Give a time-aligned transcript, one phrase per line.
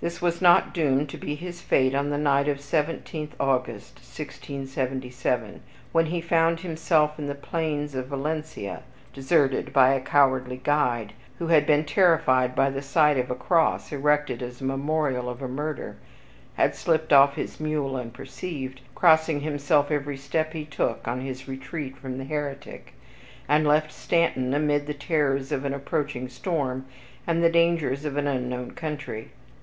[0.00, 3.96] This was not doomed to be his fate on the night of the 17th August
[3.96, 5.60] 1677,
[5.92, 11.48] when he found himself in the plains of Valencia, deserted by a cowardly guide, who
[11.48, 15.48] had been terrified by the sight of a cross erected as a memorial of a
[15.48, 15.96] murder,
[16.54, 21.94] had slipped off his mule unperceived, crossing himself every step he took on his retreat
[21.96, 22.94] from the heretic,
[23.48, 26.86] and left Stanton amid the terrors of an approaching storm,
[27.26, 29.32] and the dangers of an unknown country.